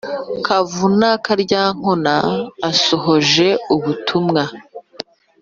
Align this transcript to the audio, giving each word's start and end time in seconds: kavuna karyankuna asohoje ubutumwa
kavuna 0.45 1.09
karyankuna 1.25 2.15
asohoje 2.69 3.47
ubutumwa 3.75 4.43